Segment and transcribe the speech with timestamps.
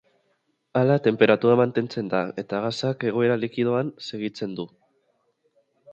[0.79, 4.71] Hala, tenperatura mantentzen da eta gasak egoera likidoan segitzen du.